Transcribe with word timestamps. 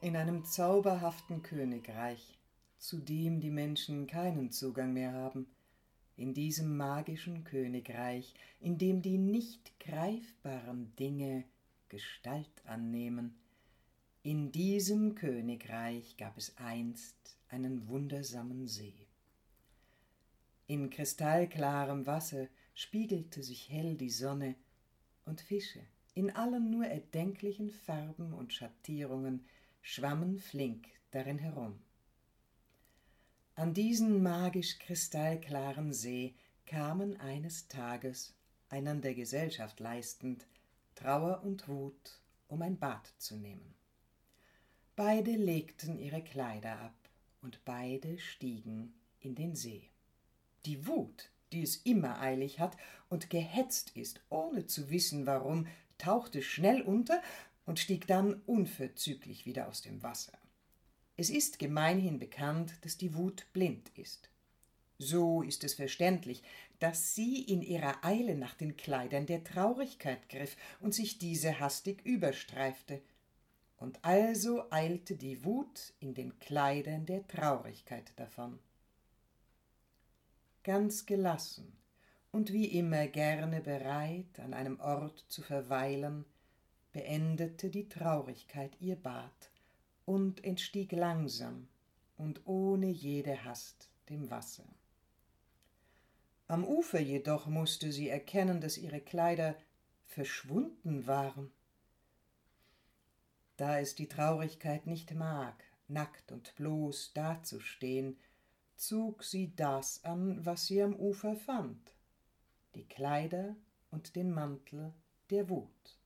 In 0.00 0.14
einem 0.14 0.44
zauberhaften 0.44 1.42
Königreich, 1.42 2.38
zu 2.78 2.98
dem 2.98 3.40
die 3.40 3.50
Menschen 3.50 4.06
keinen 4.06 4.52
Zugang 4.52 4.92
mehr 4.92 5.12
haben, 5.12 5.48
in 6.16 6.34
diesem 6.34 6.76
magischen 6.76 7.42
Königreich, 7.42 8.32
in 8.60 8.78
dem 8.78 9.02
die 9.02 9.18
nicht 9.18 9.80
greifbaren 9.80 10.94
Dinge 11.00 11.42
Gestalt 11.88 12.48
annehmen, 12.64 13.34
in 14.22 14.52
diesem 14.52 15.16
Königreich 15.16 16.16
gab 16.16 16.38
es 16.38 16.56
einst 16.58 17.16
einen 17.48 17.88
wundersamen 17.88 18.68
See. 18.68 18.94
In 20.68 20.90
kristallklarem 20.90 22.06
Wasser 22.06 22.46
spiegelte 22.74 23.42
sich 23.42 23.68
hell 23.68 23.96
die 23.96 24.10
Sonne, 24.10 24.54
und 25.24 25.40
Fische 25.40 25.80
in 26.14 26.30
allen 26.30 26.70
nur 26.70 26.86
erdenklichen 26.86 27.70
Farben 27.70 28.32
und 28.32 28.52
Schattierungen 28.52 29.44
schwammen 29.88 30.38
flink 30.38 30.86
darin 31.12 31.38
herum. 31.38 31.80
An 33.54 33.72
diesen 33.72 34.22
magisch 34.22 34.78
kristallklaren 34.78 35.94
See 35.94 36.34
kamen 36.66 37.18
eines 37.18 37.68
Tages, 37.68 38.34
einander 38.68 39.14
Gesellschaft 39.14 39.80
leistend, 39.80 40.46
Trauer 40.94 41.42
und 41.42 41.68
Wut, 41.68 42.20
um 42.48 42.60
ein 42.60 42.78
Bad 42.78 43.10
zu 43.16 43.36
nehmen. 43.36 43.74
Beide 44.94 45.30
legten 45.30 45.98
ihre 45.98 46.22
Kleider 46.22 46.78
ab 46.80 47.08
und 47.40 47.64
beide 47.64 48.18
stiegen 48.18 48.92
in 49.20 49.34
den 49.34 49.54
See. 49.54 49.88
Die 50.66 50.86
Wut, 50.86 51.30
die 51.50 51.62
es 51.62 51.76
immer 51.76 52.20
eilig 52.20 52.60
hat 52.60 52.76
und 53.08 53.30
gehetzt 53.30 53.96
ist, 53.96 54.20
ohne 54.28 54.66
zu 54.66 54.90
wissen 54.90 55.24
warum, 55.24 55.66
tauchte 55.96 56.42
schnell 56.42 56.82
unter 56.82 57.22
und 57.68 57.78
stieg 57.78 58.06
dann 58.06 58.40
unverzüglich 58.46 59.44
wieder 59.44 59.68
aus 59.68 59.82
dem 59.82 60.02
Wasser. 60.02 60.32
Es 61.18 61.28
ist 61.28 61.58
gemeinhin 61.58 62.18
bekannt, 62.18 62.72
dass 62.80 62.96
die 62.96 63.14
Wut 63.14 63.46
blind 63.52 63.90
ist. 63.90 64.30
So 64.96 65.42
ist 65.42 65.64
es 65.64 65.74
verständlich, 65.74 66.42
dass 66.78 67.14
sie 67.14 67.42
in 67.42 67.60
ihrer 67.60 68.02
Eile 68.02 68.36
nach 68.36 68.54
den 68.54 68.78
Kleidern 68.78 69.26
der 69.26 69.44
Traurigkeit 69.44 70.30
griff 70.30 70.56
und 70.80 70.94
sich 70.94 71.18
diese 71.18 71.60
hastig 71.60 72.02
überstreifte. 72.06 73.02
Und 73.76 74.02
also 74.02 74.70
eilte 74.70 75.16
die 75.16 75.44
Wut 75.44 75.92
in 76.00 76.14
den 76.14 76.38
Kleidern 76.38 77.04
der 77.04 77.28
Traurigkeit 77.28 78.12
davon. 78.16 78.58
Ganz 80.64 81.04
gelassen 81.04 81.76
und 82.32 82.50
wie 82.50 82.64
immer 82.64 83.08
gerne 83.08 83.60
bereit, 83.60 84.40
an 84.40 84.54
einem 84.54 84.80
Ort 84.80 85.26
zu 85.28 85.42
verweilen, 85.42 86.24
beendete 86.98 87.70
die 87.70 87.88
Traurigkeit 87.88 88.72
ihr 88.80 88.96
Bad 88.96 89.52
und 90.04 90.42
entstieg 90.42 90.90
langsam 90.90 91.68
und 92.16 92.44
ohne 92.44 92.88
jede 92.88 93.44
Hast 93.44 93.88
dem 94.08 94.32
Wasser. 94.32 94.64
Am 96.48 96.64
Ufer 96.64 96.98
jedoch 96.98 97.46
musste 97.46 97.92
sie 97.92 98.08
erkennen, 98.08 98.60
dass 98.60 98.78
ihre 98.78 99.00
Kleider 99.00 99.54
verschwunden 100.06 101.06
waren. 101.06 101.52
Da 103.56 103.78
es 103.78 103.94
die 103.94 104.08
Traurigkeit 104.08 104.88
nicht 104.88 105.14
mag, 105.14 105.62
nackt 105.86 106.32
und 106.32 106.52
bloß 106.56 107.12
dazustehen, 107.12 108.18
zog 108.74 109.22
sie 109.22 109.54
das 109.54 110.02
an, 110.02 110.44
was 110.44 110.66
sie 110.66 110.82
am 110.82 110.96
Ufer 110.96 111.36
fand, 111.36 111.92
die 112.74 112.88
Kleider 112.88 113.54
und 113.92 114.16
den 114.16 114.32
Mantel 114.32 114.92
der 115.30 115.48
Wut. 115.48 115.98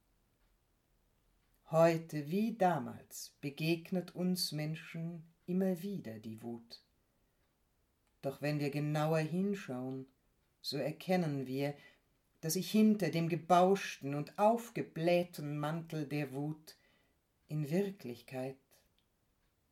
Heute 1.72 2.30
wie 2.30 2.56
damals 2.56 3.34
begegnet 3.40 4.14
uns 4.14 4.52
Menschen 4.52 5.24
immer 5.46 5.82
wieder 5.82 6.20
die 6.20 6.40
Wut. 6.42 6.80
Doch 8.20 8.40
wenn 8.40 8.60
wir 8.60 8.70
genauer 8.70 9.18
hinschauen, 9.18 10.06
so 10.60 10.76
erkennen 10.76 11.48
wir, 11.48 11.74
dass 12.40 12.52
sich 12.52 12.70
hinter 12.70 13.10
dem 13.10 13.28
gebauschten 13.28 14.14
und 14.14 14.38
aufgeblähten 14.38 15.58
Mantel 15.58 16.06
der 16.06 16.32
Wut 16.32 16.76
in 17.48 17.68
Wirklichkeit 17.68 18.56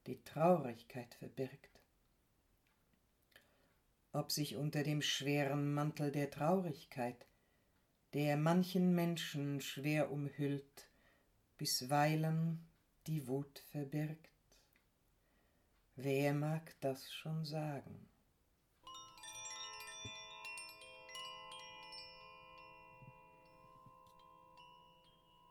die 0.07 0.21
Traurigkeit 0.25 1.15
verbirgt 1.15 1.71
ob 4.13 4.33
sich 4.33 4.57
unter 4.57 4.83
dem 4.83 5.03
schweren 5.03 5.73
Mantel 5.73 6.11
der 6.11 6.31
Traurigkeit, 6.31 7.27
der 8.13 8.37
manchen 8.37 8.95
Menschen 8.95 9.61
schwer 9.61 10.11
umhüllt, 10.11 10.90
bisweilen 11.61 12.67
die 13.07 13.29
Wut 13.29 13.59
verbirgt. 13.71 14.31
Wer 15.95 16.33
mag 16.33 16.75
das 16.81 17.13
schon 17.13 17.45
sagen? 17.45 18.09